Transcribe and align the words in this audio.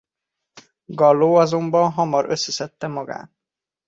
Gallo 0.87 1.33
azonban 1.39 1.91
hamar 1.91 2.29
összeszedte 2.29 2.87
magát. 2.87 3.31